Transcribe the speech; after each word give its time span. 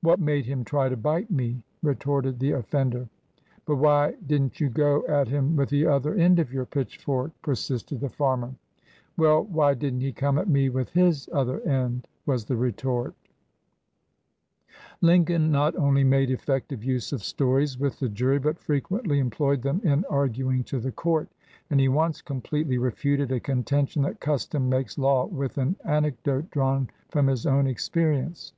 'What 0.00 0.18
made 0.18 0.46
him 0.46 0.64
try 0.64 0.88
to 0.88 0.96
bite 0.96 1.30
me?' 1.30 1.62
retorted 1.82 2.38
the 2.38 2.52
offender." 2.52 3.06
'But 3.66 3.76
why 3.76 4.14
did 4.26 4.40
n't 4.40 4.58
you 4.58 4.70
go 4.70 5.06
at 5.06 5.28
him 5.28 5.56
with 5.56 5.68
the 5.68 5.86
other 5.86 6.14
end 6.14 6.38
of 6.38 6.50
your 6.54 6.64
pitchfork?' 6.64 7.32
persisted 7.42 8.00
the 8.00 8.08
farmer. 8.08 8.54
217 9.16 9.18
LINCOLN 9.18 9.18
THE 9.18 9.22
LAWYER 9.28 9.34
"'Well, 9.36 9.44
why 9.52 9.74
did 9.74 9.94
n't 9.94 10.00
he 10.00 10.12
come 10.12 10.38
at 10.38 10.48
me 10.48 10.70
with 10.70 10.88
his 10.94 11.28
other 11.34 11.60
end?' 11.68 12.08
was 12.24 12.46
the 12.46 12.56
retort." 12.56 13.12
Lincoln 15.02 15.50
not 15.52 15.76
only 15.76 16.02
made 16.02 16.30
effective 16.30 16.82
use 16.82 17.12
of 17.12 17.22
stories 17.22 17.78
with 17.78 18.00
the 18.00 18.08
jury, 18.08 18.38
but 18.38 18.58
frequently 18.58 19.18
employed 19.18 19.60
them 19.60 19.82
in 19.84 20.06
arguing 20.08 20.64
to 20.64 20.80
the 20.80 20.92
court, 20.92 21.28
and 21.68 21.78
he 21.78 21.88
once 21.88 22.22
completely 22.22 22.78
refuted 22.78 23.30
a 23.30 23.38
contention 23.38 24.00
that 24.04 24.18
custom 24.18 24.70
makes 24.70 24.96
law 24.96 25.26
with 25.26 25.58
an 25.58 25.76
anecdote 25.84 26.50
drawn 26.50 26.88
from 27.10 27.26
his 27.26 27.44
own 27.44 27.66
experience. 27.66 28.54